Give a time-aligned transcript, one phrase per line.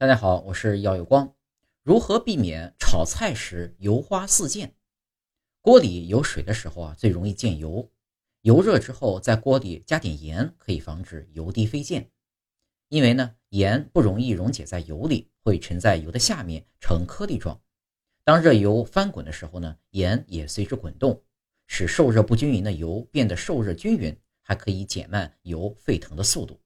[0.00, 1.34] 大家好，我是耀有光。
[1.82, 4.72] 如何避免炒菜时油花四溅？
[5.60, 7.90] 锅里有水的时候啊，最容易溅油。
[8.42, 12.08] 油热之后，在锅里加点盐，可以防止油滴飞溅。
[12.90, 17.60] 因为呢，盐不容易溶解在油里，会沉在油的下面呈颗粒状。
[18.22, 21.20] 当热油翻滚的时候呢，盐也随之滚动，
[21.66, 26.60] 使受热不均匀的油变得受热均匀，还可以减慢油沸腾的速度。